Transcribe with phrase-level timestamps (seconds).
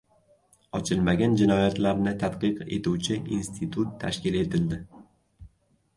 [0.79, 4.85] Ochilmagan jinoyatlarni tadqiq etuvchi institut tashkil etildi